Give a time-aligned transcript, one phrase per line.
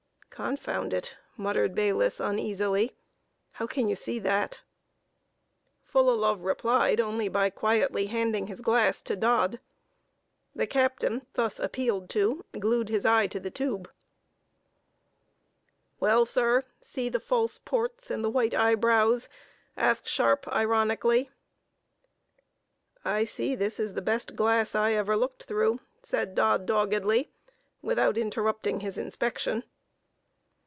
[0.33, 2.95] "Confound it!" muttered Bayliss, uneasily;
[3.51, 4.61] "how can you see that?"
[5.83, 9.59] Fullalove replied only by quietly handing his glass to Dodd.
[10.55, 13.91] The captain, thus appealed to, glued his eye to the tube.
[15.99, 19.29] "Well, sir; see the false ports, and the white eyebrows?"
[19.77, 21.29] asked Sharpe, ironically.
[21.35, 21.35] [Illustration:
[23.03, 23.55] "By this Time all Eyes were Turned upon Her"] "I see
[23.85, 27.29] this is the best glass I ever looked through," said Dodd doggedly,
[27.83, 29.65] without interrupting his inspection.